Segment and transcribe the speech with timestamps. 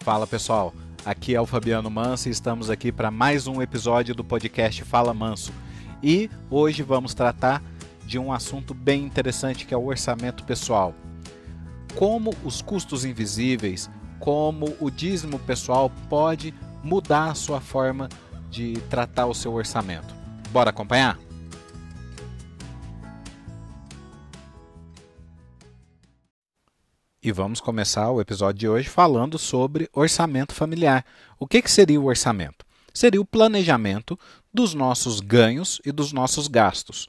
[0.00, 0.72] Fala pessoal,
[1.04, 5.12] aqui é o Fabiano Manso e estamos aqui para mais um episódio do podcast Fala
[5.12, 5.52] Manso.
[6.02, 7.62] E hoje vamos tratar
[8.06, 10.94] de um assunto bem interessante que é o orçamento pessoal.
[11.94, 18.08] Como os custos invisíveis, como o dízimo pessoal pode mudar a sua forma
[18.48, 20.14] de tratar o seu orçamento.
[20.50, 21.18] Bora acompanhar?
[27.20, 31.04] E vamos começar o episódio de hoje falando sobre orçamento familiar.
[31.36, 32.64] O que, que seria o orçamento?
[32.94, 34.16] Seria o planejamento
[34.54, 37.08] dos nossos ganhos e dos nossos gastos.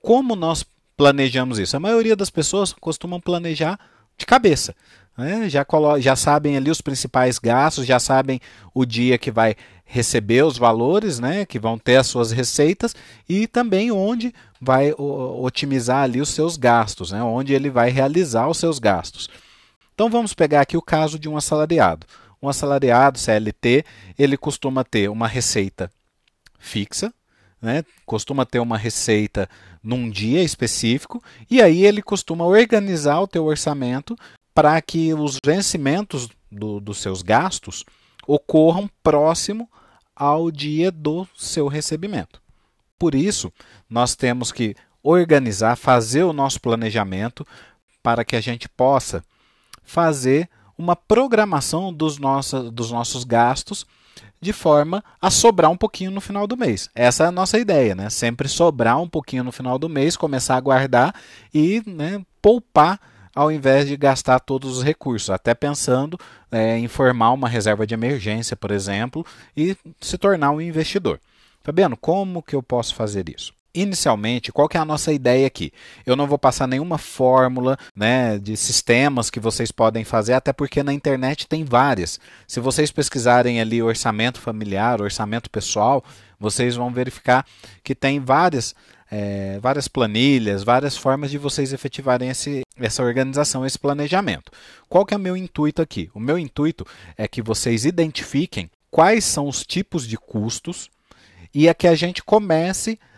[0.00, 0.64] Como nós
[0.96, 1.76] planejamos isso?
[1.76, 3.78] A maioria das pessoas costumam planejar
[4.16, 4.74] de cabeça.
[5.18, 5.50] Né?
[5.50, 5.66] Já,
[6.00, 8.40] já sabem ali os principais gastos, já sabem
[8.72, 12.96] o dia que vai receber os valores, né, que vão ter as suas receitas
[13.28, 18.56] e também onde vai otimizar ali os seus gastos, né, onde ele vai realizar os
[18.56, 19.28] seus gastos.
[20.02, 22.04] Então vamos pegar aqui o caso de um assalariado.
[22.42, 23.84] Um assalariado CLT,
[24.18, 25.92] ele costuma ter uma receita
[26.58, 27.14] fixa,
[27.60, 29.48] né, costuma ter uma receita
[29.80, 34.18] num dia específico e aí ele costuma organizar o teu orçamento
[34.52, 37.84] para que os vencimentos do, dos seus gastos
[38.26, 39.70] ocorram próximo
[40.16, 42.42] ao dia do seu recebimento.
[42.98, 43.52] Por isso,
[43.88, 47.46] nós temos que organizar, fazer o nosso planejamento
[48.02, 49.22] para que a gente possa
[49.82, 53.86] fazer uma programação dos nossos, dos nossos gastos
[54.40, 56.90] de forma a sobrar um pouquinho no final do mês.
[56.94, 58.10] Essa é a nossa ideia, né?
[58.10, 61.14] Sempre sobrar um pouquinho no final do mês, começar a guardar
[61.54, 62.98] e né, poupar
[63.34, 66.18] ao invés de gastar todos os recursos, até pensando
[66.50, 69.24] é, em formar uma reserva de emergência, por exemplo,
[69.56, 71.18] e se tornar um investidor.
[71.62, 73.54] Fabiano, como que eu posso fazer isso?
[73.74, 75.72] Inicialmente, qual que é a nossa ideia aqui?
[76.04, 80.82] Eu não vou passar nenhuma fórmula né, de sistemas que vocês podem fazer, até porque
[80.82, 82.20] na internet tem várias.
[82.46, 86.04] Se vocês pesquisarem ali orçamento familiar, orçamento pessoal,
[86.38, 87.46] vocês vão verificar
[87.82, 88.74] que tem várias
[89.14, 94.50] é, várias planilhas, várias formas de vocês efetivarem esse, essa organização, esse planejamento.
[94.88, 96.10] Qual que é o meu intuito aqui?
[96.14, 96.86] O meu intuito
[97.18, 100.90] é que vocês identifiquem quais são os tipos de custos
[101.54, 103.11] e é que a gente comece a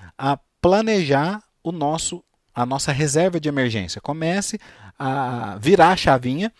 [0.61, 2.23] planejar o nosso
[2.55, 4.01] a nossa reserva de emergência.
[4.01, 4.61] Comece
[4.97, 6.53] a virar a chavinha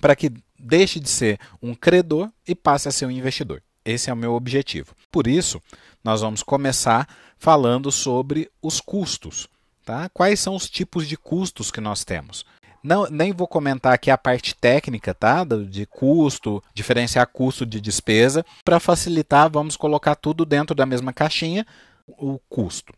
[0.00, 3.60] para que deixe de ser um credor e passe a ser um investidor.
[3.84, 4.94] Esse é o meu objetivo.
[5.10, 5.60] Por isso,
[6.04, 9.48] nós vamos começar falando sobre os custos.
[9.84, 10.08] Tá?
[10.10, 12.44] Quais são os tipos de custos que nós temos?
[12.82, 15.44] Não, nem vou comentar aqui a parte técnica tá?
[15.44, 18.44] de custo, diferenciar custo de despesa.
[18.64, 21.66] Para facilitar, vamos colocar tudo dentro da mesma caixinha,
[22.06, 22.92] o custo.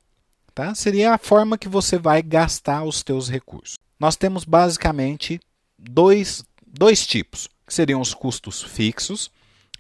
[0.55, 0.75] Tá?
[0.75, 3.77] Seria a forma que você vai gastar os teus recursos.
[3.99, 5.41] Nós temos basicamente
[5.79, 9.31] dois, dois tipos, que seriam os custos fixos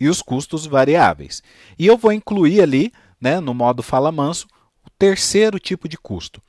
[0.00, 1.42] e os custos variáveis.
[1.78, 4.46] E eu vou incluir ali, né, no modo fala manso,
[4.84, 6.42] o terceiro tipo de custo,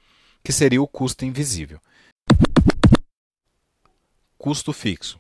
[0.44, 1.80] que seria o custo invisível.
[4.38, 5.20] Custo fixo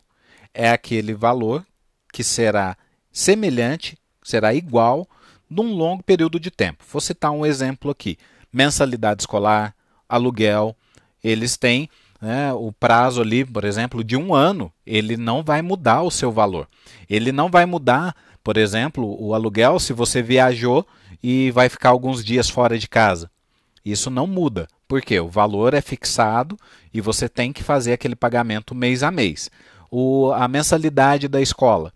[0.53, 1.66] é aquele valor
[2.11, 2.77] que será
[3.11, 5.07] semelhante, será igual
[5.50, 6.83] num longo período de tempo.
[6.91, 8.17] Vou citar um exemplo aqui:
[8.51, 9.75] mensalidade escolar,
[10.07, 10.75] aluguel,
[11.23, 11.89] eles têm
[12.22, 16.31] né, o prazo ali, por exemplo, de um ano, ele não vai mudar o seu
[16.31, 16.67] valor.
[17.09, 20.85] Ele não vai mudar, por exemplo, o aluguel se você viajou
[21.22, 23.29] e vai ficar alguns dias fora de casa.
[23.84, 26.57] Isso não muda, porque o valor é fixado
[26.94, 29.51] e você tem que fazer aquele pagamento mês a mês.
[29.91, 31.94] O, a mensalidade da escola.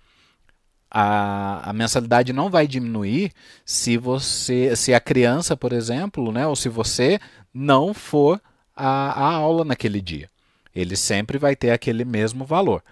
[0.91, 3.31] A, a, mensalidade não vai diminuir
[3.63, 7.19] se você se a criança, por exemplo, né, ou se você
[7.53, 8.41] não for
[8.75, 10.29] a, a aula naquele dia.
[10.75, 12.83] Ele sempre vai ter aquele mesmo valor.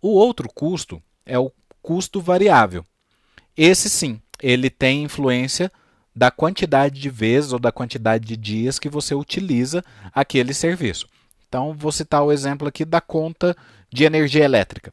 [0.00, 2.84] O outro custo é o custo variável.
[3.56, 5.70] Esse sim, ele tem influência
[6.14, 11.06] da quantidade de vezes ou da quantidade de dias que você utiliza aquele serviço.
[11.48, 13.56] Então, vou citar o exemplo aqui da conta
[13.92, 14.92] de energia elétrica.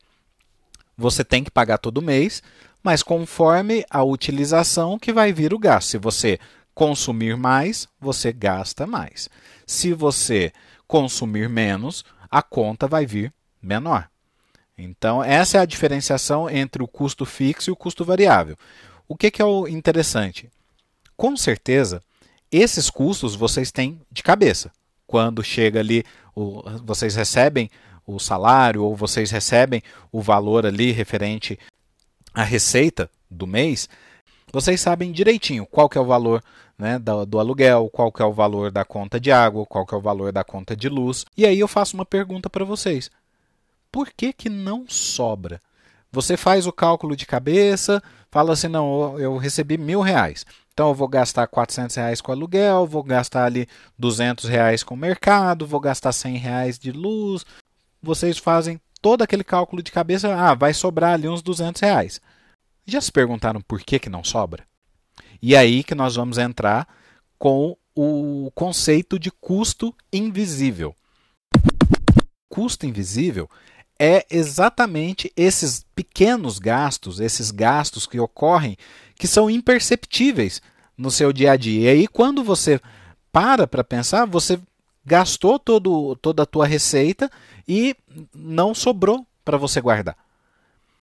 [0.97, 2.41] Você tem que pagar todo mês,
[2.83, 5.89] mas conforme a utilização que vai vir o gasto.
[5.89, 6.39] Se você
[6.73, 9.29] consumir mais, você gasta mais.
[9.65, 10.51] Se você
[10.87, 14.09] consumir menos, a conta vai vir menor.
[14.77, 18.55] Então, essa é a diferenciação entre o custo fixo e o custo variável.
[19.07, 20.49] O que, que é o interessante?
[21.15, 22.01] Com certeza,
[22.51, 24.71] esses custos vocês têm de cabeça.
[25.07, 26.03] Quando chega ali,
[26.83, 27.69] vocês recebem
[28.07, 31.59] o salário ou vocês recebem o valor ali referente
[32.33, 33.89] à receita do mês,
[34.51, 36.41] vocês sabem direitinho qual que é o valor
[36.77, 39.93] né, do, do, aluguel, qual que é o valor da conta de água, qual que
[39.93, 41.25] é o valor da conta de luz.
[41.35, 43.11] E aí eu faço uma pergunta para vocês.
[43.91, 45.61] Por que, que não sobra?
[46.11, 48.01] Você faz o cálculo de cabeça,
[48.31, 50.45] fala assim, não, eu recebi mil reais.
[50.73, 53.67] Então eu vou gastar 400 reais com aluguel, vou gastar ali
[53.97, 57.43] 200 reais com mercado, vou gastar 100 reais de luz.
[58.07, 62.21] Vocês fazem todo aquele cálculo de cabeça, ah, vai sobrar ali uns 200 reais.
[62.85, 64.63] Já se perguntaram por que, que não sobra?
[65.41, 66.87] E aí que nós vamos entrar
[67.37, 70.95] com o conceito de custo invisível.
[72.47, 73.49] Custo invisível
[73.99, 78.77] é exatamente esses pequenos gastos, esses gastos que ocorrem,
[79.15, 80.61] que são imperceptíveis
[80.97, 81.81] no seu dia a dia.
[81.81, 82.79] E aí, quando você
[83.33, 84.57] para para pensar, você
[85.07, 87.31] gastou todo, toda a tua receita
[87.65, 87.95] e
[88.35, 90.17] não sobrou para você guardar.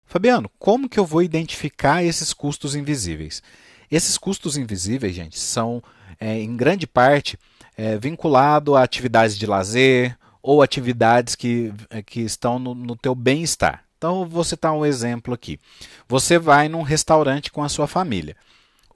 [0.05, 3.43] Fabiano, como que eu vou identificar esses custos invisíveis?
[3.91, 5.83] Esses custos invisíveis, gente, são
[6.21, 7.39] é, em grande parte
[7.79, 13.15] é, vinculados a atividades de lazer ou atividades que, é, que estão no, no teu
[13.15, 13.85] bem-estar.
[13.97, 15.59] Então, vou citar um exemplo aqui.
[16.07, 18.37] Você vai num restaurante com a sua família.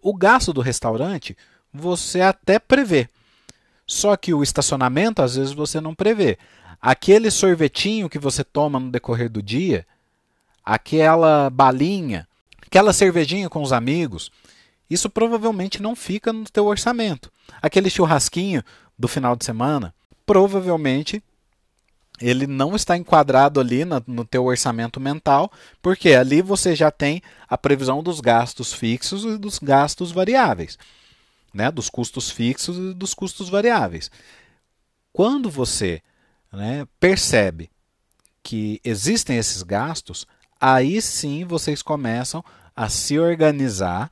[0.02, 1.34] O gasto do restaurante
[1.72, 3.08] você até prevê.
[3.88, 6.38] Só que o estacionamento, às vezes, você não prevê.
[6.80, 9.86] Aquele sorvetinho que você toma no decorrer do dia,
[10.62, 12.28] aquela balinha,
[12.64, 14.30] aquela cervejinha com os amigos,
[14.90, 17.32] isso provavelmente não fica no teu orçamento.
[17.62, 18.62] Aquele churrasquinho
[18.98, 19.94] do final de semana,
[20.26, 21.22] provavelmente
[22.20, 25.50] ele não está enquadrado ali no, teu orçamento mental,
[25.80, 30.76] porque ali você já tem a previsão dos gastos fixos e dos gastos variáveis,
[31.52, 31.70] né?
[31.70, 34.10] dos custos fixos e dos custos variáveis.
[35.12, 36.02] Quando você
[36.52, 37.70] né, percebe
[38.42, 40.26] que existem esses gastos,
[40.60, 44.10] aí sim vocês começam a se organizar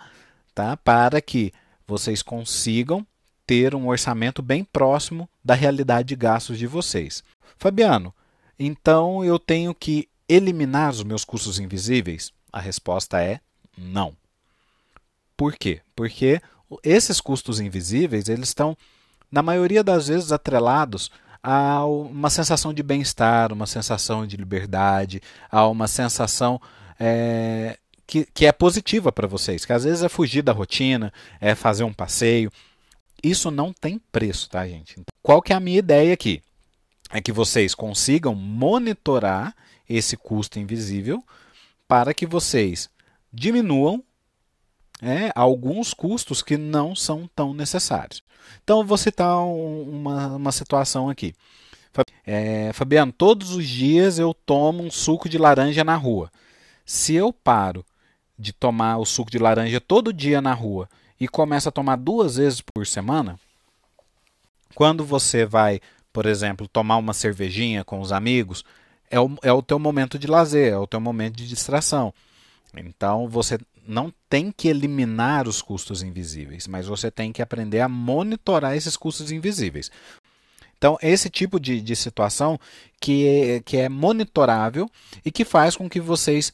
[0.54, 0.76] tá?
[0.76, 1.52] para que
[1.86, 3.06] vocês consigam
[3.46, 7.22] ter um orçamento bem próximo da realidade de gastos de vocês.
[7.56, 8.12] Fabiano,
[8.58, 12.32] então eu tenho que eliminar os meus custos invisíveis?
[12.52, 13.40] A resposta é
[13.78, 14.16] não.
[15.36, 15.80] Por quê?
[15.94, 16.40] Porque
[16.82, 18.76] esses custos invisíveis, eles estão,
[19.30, 21.10] na maioria das vezes, atrelados
[21.42, 26.60] a uma sensação de bem-estar, uma sensação de liberdade, a uma sensação
[26.98, 31.54] é, que, que é positiva para vocês, que às vezes é fugir da rotina, é
[31.54, 32.50] fazer um passeio.
[33.22, 34.92] Isso não tem preço, tá, gente?
[34.92, 36.42] Então, qual que é a minha ideia aqui?
[37.10, 39.54] É que vocês consigam monitorar
[39.88, 41.22] esse custo invisível
[41.86, 42.90] para que vocês
[43.32, 44.02] diminuam
[45.02, 48.22] é, alguns custos que não são tão necessários.
[48.62, 51.34] Então, vou citar um, uma, uma situação aqui.
[52.26, 56.30] É, Fabiano, todos os dias eu tomo um suco de laranja na rua.
[56.84, 57.84] Se eu paro
[58.38, 60.88] de tomar o suco de laranja todo dia na rua
[61.18, 63.38] e começa a tomar duas vezes por semana,
[64.74, 65.80] quando você vai,
[66.12, 68.62] por exemplo, tomar uma cervejinha com os amigos,
[69.10, 72.12] é o, é o teu momento de lazer, é o teu momento de distração.
[72.84, 77.88] Então você não tem que eliminar os custos invisíveis, mas você tem que aprender a
[77.88, 79.90] monitorar esses custos invisíveis.
[80.76, 82.58] Então, esse tipo de, de situação
[83.00, 84.90] que é, que é monitorável
[85.24, 86.52] e que faz com que vocês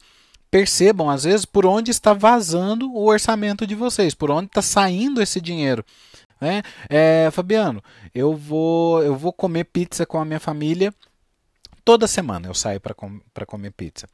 [0.49, 5.21] percebam, às vezes, por onde está vazando o orçamento de vocês, por onde está saindo
[5.21, 5.83] esse dinheiro.
[6.39, 6.61] Né?
[6.89, 7.83] É, Fabiano,
[8.13, 10.93] eu vou, eu vou comer pizza com a minha família
[11.83, 12.47] toda semana.
[12.47, 14.07] Eu saio para com, comer pizza.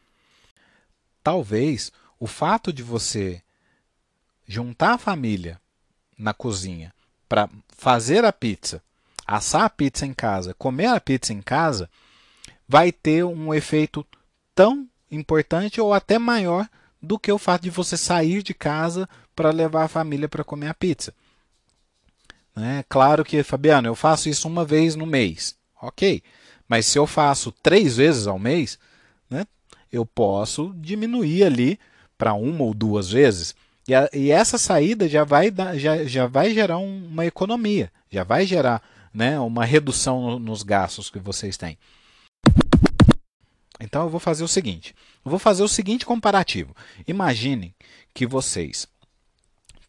[1.23, 3.41] Talvez o fato de você
[4.47, 5.59] juntar a família
[6.17, 6.93] na cozinha
[7.27, 8.81] para fazer a pizza,
[9.25, 11.89] assar a pizza em casa, comer a pizza em casa,
[12.67, 14.05] vai ter um efeito
[14.53, 16.67] tão importante ou até maior
[17.01, 20.67] do que o fato de você sair de casa para levar a família para comer
[20.67, 21.13] a pizza.
[22.55, 22.83] Né?
[22.89, 25.55] Claro que, Fabiano, eu faço isso uma vez no mês.
[25.81, 26.21] Ok.
[26.67, 28.77] Mas se eu faço três vezes ao mês,
[29.91, 31.79] eu posso diminuir ali
[32.17, 33.55] para uma ou duas vezes.
[33.87, 37.91] E, a, e, essa saída já vai, dar, já, já vai gerar um, uma economia,
[38.09, 41.77] já vai gerar né, uma redução no, nos gastos que vocês têm.
[43.79, 44.93] Então eu vou fazer o seguinte:
[45.25, 46.75] eu vou fazer o seguinte comparativo.
[47.07, 47.73] Imaginem
[48.13, 48.87] que vocês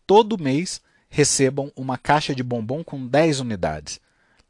[0.07, 4.01] todo mês recebam uma caixa de bombom com 10 unidades.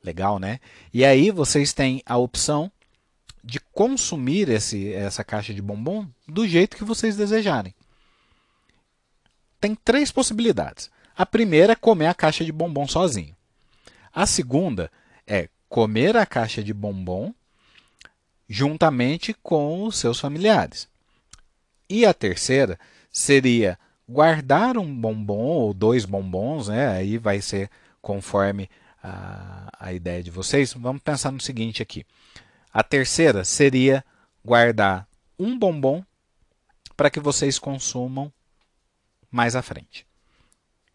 [0.02, 0.60] Legal, né?
[0.92, 2.70] E aí vocês têm a opção
[3.50, 7.74] de consumir esse, essa caixa de bombom do jeito que vocês desejarem.
[9.60, 10.88] Tem três possibilidades.
[11.16, 13.34] A primeira é comer a caixa de bombom sozinho.
[14.14, 14.88] A segunda
[15.26, 17.34] é comer a caixa de bombom
[18.48, 20.88] juntamente com os seus familiares.
[21.88, 22.78] E a terceira
[23.10, 23.76] seria
[24.08, 26.86] guardar um bombom ou dois bombons, né?
[26.86, 27.68] aí vai ser
[28.00, 28.70] conforme
[29.02, 30.72] a, a ideia de vocês.
[30.72, 32.06] Vamos pensar no seguinte aqui.
[32.72, 34.04] A terceira seria
[34.44, 35.08] guardar
[35.38, 36.04] um bombom
[36.96, 38.32] para que vocês consumam
[39.30, 40.06] mais à frente.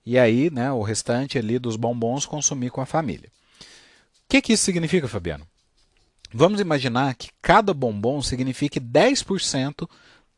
[0.05, 3.31] E aí, né, o restante ali dos bombons consumir com a família.
[3.59, 5.47] O que, que isso significa, Fabiano?
[6.31, 9.89] Vamos imaginar que cada bombom signifique 10%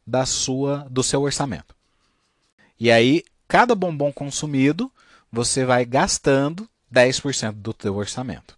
[0.06, 1.76] da sua, do seu orçamento.
[2.80, 4.92] E aí, cada bombom consumido,
[5.32, 8.56] você vai gastando 10% do seu orçamento.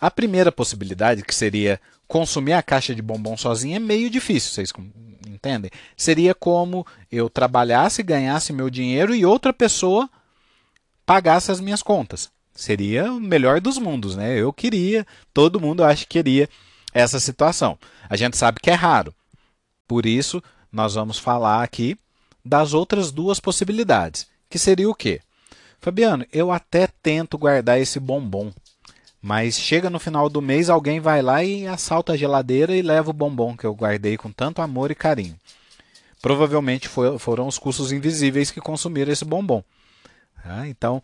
[0.00, 4.72] A primeira possibilidade, que seria consumir a caixa de bombom sozinho, é meio difícil, vocês
[5.26, 5.70] entendem?
[5.96, 10.08] Seria como eu trabalhasse, ganhasse meu dinheiro e outra pessoa
[11.04, 12.30] pagasse as minhas contas.
[12.54, 14.36] Seria o melhor dos mundos, né?
[14.36, 16.48] Eu queria, todo mundo acha que queria
[16.92, 17.78] essa situação.
[18.08, 19.14] A gente sabe que é raro.
[19.86, 21.96] Por isso, nós vamos falar aqui
[22.44, 25.20] das outras duas possibilidades, que seria o quê?
[25.80, 28.52] Fabiano, eu até tento guardar esse bombom,
[29.20, 33.10] mas chega no final do mês, alguém vai lá e assalta a geladeira e leva
[33.10, 35.36] o bombom que eu guardei com tanto amor e carinho.
[36.22, 39.62] Provavelmente foi, foram os custos invisíveis que consumiram esse bombom.
[40.42, 40.68] Tá?
[40.68, 41.02] Então,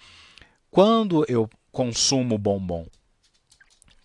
[0.70, 2.86] quando eu consumo bombom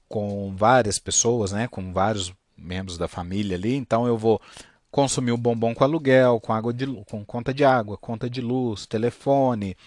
[0.07, 4.41] com várias pessoas, né, com vários membros da família ali, então eu vou
[4.89, 8.85] consumir o bombom com aluguel, com água de, com conta de água, conta de luz,
[8.85, 9.77] telefone,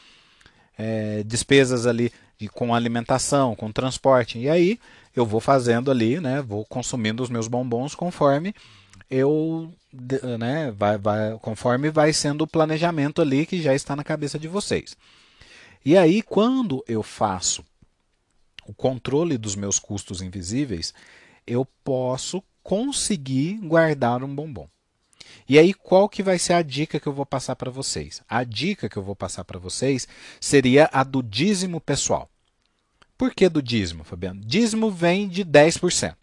[0.79, 4.39] é, despesas ali de, com alimentação, com transporte.
[4.39, 4.81] E aí
[5.15, 8.55] eu vou fazendo ali, né, vou consumindo os meus bombons conforme
[9.11, 9.71] eu,
[10.39, 14.49] né, vai, vai, conforme vai sendo o planejamento ali que já está na cabeça de
[14.49, 14.97] vocês.
[15.85, 17.65] E aí quando eu faço
[18.67, 20.95] o controle dos meus custos invisíveis,
[21.47, 24.69] eu posso conseguir guardar um bombom.
[25.49, 28.23] E aí, qual que vai ser a dica que eu vou passar para vocês?
[28.29, 30.07] A dica que eu vou passar para vocês
[30.41, 32.31] seria a do dízimo pessoal.
[33.19, 34.41] Por que do dízimo, Fabiano?
[34.41, 36.15] Dízimo vem de 10%.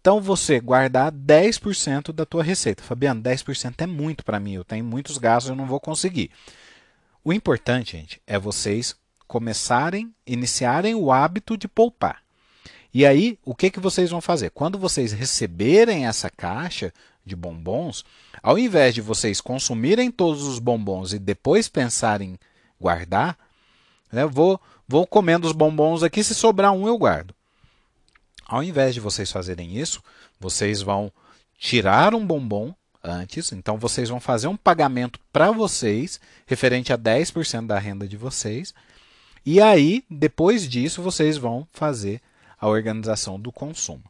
[0.00, 2.82] Então, você guardar 10% da tua receita.
[2.82, 6.30] Fabiano, 10% é muito para mim, eu tenho muitos gastos, eu não vou conseguir.
[7.24, 8.94] O importante, gente, é vocês
[9.26, 12.22] começarem, iniciarem o hábito de poupar.
[12.92, 14.50] E aí, o que, que vocês vão fazer?
[14.50, 16.92] Quando vocês receberem essa caixa
[17.24, 18.04] de bombons,
[18.42, 22.38] ao invés de vocês consumirem todos os bombons e depois pensarem em
[22.80, 23.38] guardar,
[24.12, 27.34] né, vou, vou comendo os bombons aqui, se sobrar um eu guardo.
[28.46, 30.02] Ao invés de vocês fazerem isso,
[30.38, 31.10] vocês vão
[31.58, 37.66] tirar um bombom antes, então vocês vão fazer um pagamento para vocês, referente a 10%
[37.66, 38.74] da renda de vocês,
[39.46, 42.20] e aí, depois disso, vocês vão fazer
[42.58, 44.04] a organização do consumo.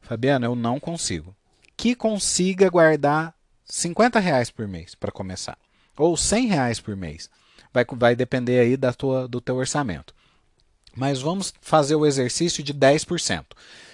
[0.00, 1.34] Fabiano, eu não consigo.
[1.76, 5.58] Que consiga guardar 50 reais por mês para começar,
[5.96, 7.28] ou 100 reais por mês.
[7.72, 10.14] Vai, vai depender aí da tua, do teu orçamento.
[10.94, 13.44] Mas vamos fazer o exercício de 10%.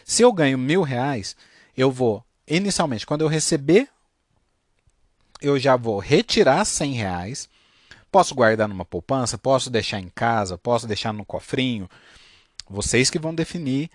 [0.04, 1.34] Se eu ganho mil reais,
[1.76, 3.88] eu vou, inicialmente, quando eu receber,
[5.40, 7.48] eu já vou retirar 100 reais.
[8.10, 11.88] Posso guardar numa poupança, posso deixar em casa, posso deixar no cofrinho,
[12.68, 13.90] vocês que vão definir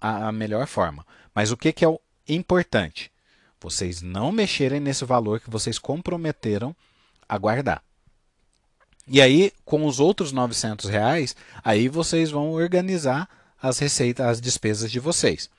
[0.00, 1.06] a, a melhor forma.
[1.34, 3.10] Mas o que, que é o importante?
[3.60, 6.74] Vocês não mexerem nesse valor que vocês comprometeram
[7.28, 7.82] a guardar.
[9.06, 13.28] E aí, com os outros 900 reais, aí vocês vão organizar
[13.60, 15.50] as receitas, as despesas de vocês.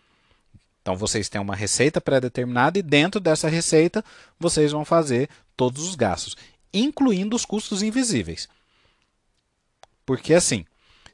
[0.82, 4.04] Então vocês têm uma receita pré-determinada e dentro dessa receita
[4.40, 6.36] vocês vão fazer todos os gastos,
[6.74, 8.50] incluindo os custos invisíveis.
[10.06, 10.66] Porque assim,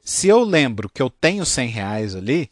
[0.02, 2.50] se eu lembro que eu tenho 100 reais ali,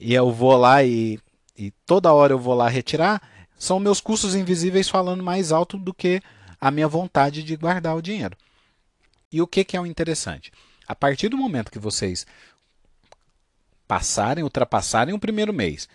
[0.00, 1.20] e eu vou lá e,
[1.56, 3.22] e toda hora eu vou lá retirar,
[3.58, 6.22] são meus custos invisíveis falando mais alto do que
[6.60, 8.36] a minha vontade de guardar o dinheiro.
[9.30, 10.52] E o que, que é o interessante?
[10.86, 12.26] A partir do momento que vocês
[13.86, 15.88] passarem, ultrapassarem o primeiro mês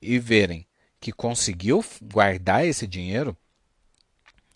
[0.00, 0.66] e verem
[1.00, 3.36] que conseguiu guardar esse dinheiro,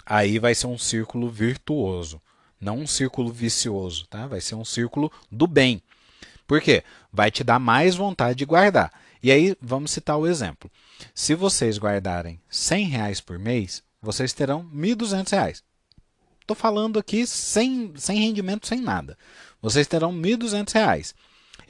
[0.07, 2.21] aí vai ser um círculo virtuoso
[2.61, 4.27] não um círculo vicioso, tá?
[4.27, 5.83] Vai ser um círculo do bem.
[6.47, 6.83] Por quê?
[7.13, 8.93] Vai te dar mais vontade de guardar.
[9.23, 10.71] E aí, vamos citar o exemplo.
[11.15, 15.65] Se vocês guardarem 100 reais por mês, vocês terão 1.200 reais.
[16.41, 19.19] Estou falando aqui sem, sem rendimento, sem nada.
[19.61, 21.15] Vocês terão 1.200 reais.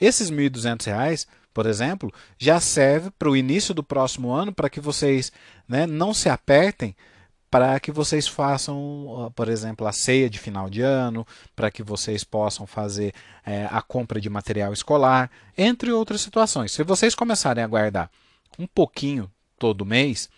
[0.01, 4.81] Esses 1.200 reais, por exemplo, já serve para o início do próximo ano para que
[4.81, 5.33] vocês
[5.67, 6.95] né, não se apertem
[7.51, 12.23] para que vocês façam, por exemplo, a ceia de final de ano, para que vocês
[12.23, 16.73] possam fazer é, a compra de material escolar, entre outras situações.
[16.73, 18.11] Se vocês começarem a guardar
[18.59, 20.29] um pouquinho todo mês,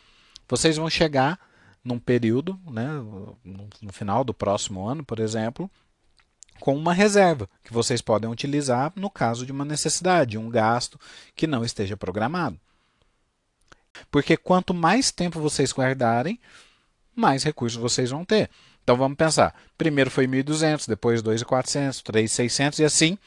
[0.49, 1.39] vocês vão chegar
[1.83, 2.89] num período, né,
[3.45, 5.71] no final do próximo ano, por exemplo,
[6.61, 11.01] com uma reserva que vocês podem utilizar no caso de uma necessidade, um gasto
[11.35, 12.61] que não esteja programado.
[14.11, 16.39] Porque quanto mais tempo vocês guardarem,
[17.17, 18.51] mais recursos vocês vão ter.
[18.83, 19.55] Então vamos pensar.
[19.77, 23.19] Primeiro foi 1.200, depois 2.400, 3.600 e assim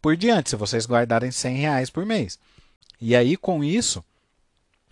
[0.00, 2.38] por diante, se vocês guardarem 100 reais por mês.
[3.00, 4.02] E aí, com isso,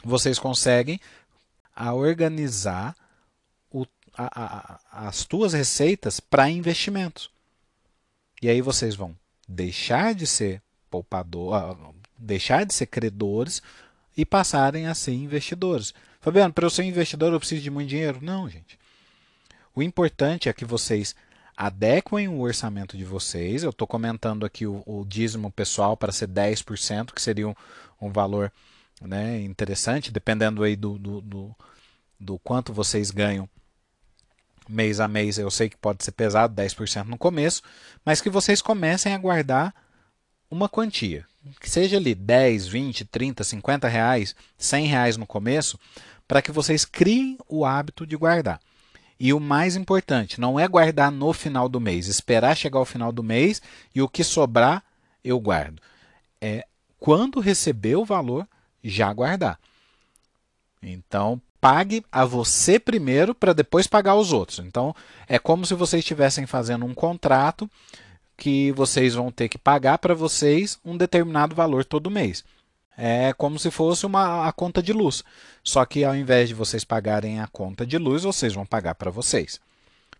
[0.04, 1.00] vocês conseguem
[1.74, 2.94] a organizar
[3.70, 7.30] o, a, a, as tuas receitas para investimentos.
[8.42, 9.16] E aí vocês vão
[9.48, 11.76] deixar de ser poupador, ah,
[12.18, 13.62] deixar de ser credores
[14.16, 15.94] e passarem a ser investidores.
[16.20, 18.18] Fabiano, para eu ser investidor eu preciso de muito dinheiro?
[18.20, 18.78] Não, gente.
[19.74, 21.14] O importante é que vocês
[21.56, 23.62] adequem o orçamento de vocês.
[23.62, 27.54] Eu estou comentando aqui o, o, dízimo pessoal para ser 10%, que seria um,
[28.00, 28.52] um valor
[29.00, 31.56] né, interessante, dependendo aí do, do, do,
[32.18, 33.48] do quanto vocês ganham
[34.68, 35.38] mês a mês.
[35.38, 37.62] Eu sei que pode ser pesado, 10% no começo,
[38.04, 39.74] mas que vocês comecem a guardar
[40.50, 41.26] uma quantia.
[41.58, 45.78] Que seja ali 10, 20, 30, 50 reais, 100 reais no começo,
[46.28, 48.60] para que vocês criem o hábito de guardar.
[49.18, 53.12] E o mais importante, não é guardar no final do mês, esperar chegar ao final
[53.12, 53.60] do mês
[53.94, 54.82] e o que sobrar
[55.22, 55.80] eu guardo.
[56.40, 56.66] É
[56.98, 58.46] quando receber o valor,
[58.82, 59.58] já guardar.
[60.82, 64.58] Então, pague a você primeiro para depois pagar os outros.
[64.60, 64.94] Então,
[65.28, 67.70] é como se vocês estivessem fazendo um contrato
[68.36, 72.42] que vocês vão ter que pagar para vocês um determinado valor todo mês.
[72.96, 75.22] É como se fosse uma a conta de luz.
[75.62, 79.10] Só que ao invés de vocês pagarem a conta de luz, vocês vão pagar para
[79.10, 79.60] vocês.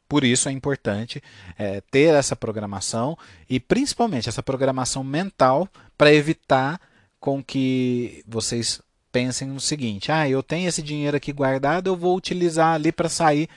[0.08, 1.22] Por isso é importante
[1.58, 3.16] é, ter essa programação
[3.48, 6.80] e principalmente essa programação mental para evitar
[7.20, 8.80] com que vocês
[9.12, 13.08] pensem no seguinte: ah, eu tenho esse dinheiro aqui guardado, eu vou utilizar ali para
[13.08, 13.48] sair.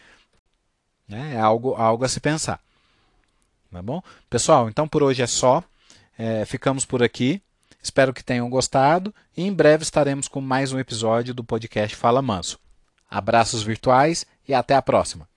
[1.10, 2.60] É algo, algo a se pensar.
[3.72, 4.01] Tá bom?
[4.29, 5.63] Pessoal, então por hoje é só.
[6.17, 7.41] É, ficamos por aqui.
[7.82, 12.22] Espero que tenham gostado e em breve estaremos com mais um episódio do podcast Fala
[12.22, 12.58] Manso.
[13.10, 15.27] Abraços virtuais e até a próxima.